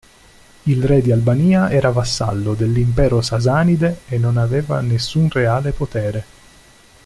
Il 0.63 0.83
re 0.83 0.99
di 1.03 1.11
Albania 1.11 1.69
era 1.69 1.91
vassallo 1.91 2.55
dell'Impero 2.55 3.21
sasanide 3.21 3.99
e 4.07 4.17
non 4.17 4.37
aveva 4.37 4.81
nessun 4.81 5.29
reale 5.29 5.73
potere. 5.73 6.25